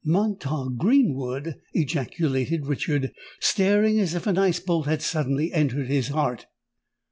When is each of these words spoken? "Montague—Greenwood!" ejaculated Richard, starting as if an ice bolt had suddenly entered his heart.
"Montague—Greenwood!" 0.03 1.57
ejaculated 1.75 2.65
Richard, 2.65 3.11
starting 3.39 3.99
as 3.99 4.15
if 4.15 4.25
an 4.25 4.35
ice 4.39 4.59
bolt 4.59 4.87
had 4.87 5.03
suddenly 5.03 5.53
entered 5.53 5.89
his 5.89 6.07
heart. 6.07 6.47